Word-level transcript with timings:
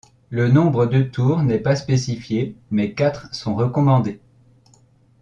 Le 0.31 0.49
nombre 0.51 0.87
de 0.87 1.03
tours 1.03 1.43
n'est 1.43 1.59
pas 1.59 1.75
spécifié 1.75 2.55
mais 2.71 2.95
quatre 2.95 3.31
sont 3.35 3.53
recommandés. 3.53 4.19